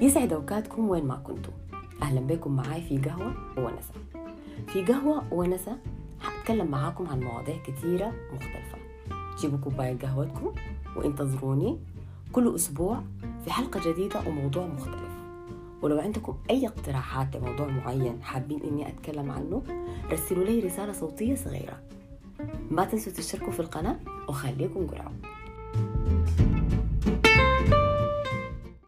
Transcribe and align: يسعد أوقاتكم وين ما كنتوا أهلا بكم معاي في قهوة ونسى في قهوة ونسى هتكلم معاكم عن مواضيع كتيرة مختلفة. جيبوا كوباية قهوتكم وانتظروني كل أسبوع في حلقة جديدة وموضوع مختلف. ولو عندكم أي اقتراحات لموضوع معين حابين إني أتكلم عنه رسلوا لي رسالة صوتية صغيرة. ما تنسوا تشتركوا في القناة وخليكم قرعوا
يسعد 0.00 0.32
أوقاتكم 0.32 0.88
وين 0.88 1.06
ما 1.06 1.16
كنتوا 1.16 1.52
أهلا 2.02 2.20
بكم 2.20 2.56
معاي 2.56 2.82
في 2.82 2.98
قهوة 2.98 3.34
ونسى 3.58 3.92
في 4.66 4.84
قهوة 4.84 5.22
ونسى 5.34 5.72
هتكلم 6.22 6.66
معاكم 6.70 7.06
عن 7.08 7.20
مواضيع 7.20 7.56
كتيرة 7.56 8.12
مختلفة. 8.32 8.78
جيبوا 9.38 9.58
كوباية 9.58 9.98
قهوتكم 9.98 10.54
وانتظروني 10.96 11.78
كل 12.32 12.54
أسبوع 12.54 13.02
في 13.44 13.52
حلقة 13.52 13.92
جديدة 13.92 14.20
وموضوع 14.28 14.66
مختلف. 14.66 15.18
ولو 15.82 15.98
عندكم 15.98 16.36
أي 16.50 16.66
اقتراحات 16.66 17.36
لموضوع 17.36 17.66
معين 17.68 18.22
حابين 18.22 18.62
إني 18.62 18.88
أتكلم 18.88 19.30
عنه 19.30 19.62
رسلوا 20.10 20.44
لي 20.44 20.60
رسالة 20.60 20.92
صوتية 20.92 21.34
صغيرة. 21.34 21.80
ما 22.70 22.84
تنسوا 22.84 23.12
تشتركوا 23.12 23.52
في 23.52 23.60
القناة 23.60 23.96
وخليكم 24.28 24.86
قرعوا 24.86 25.12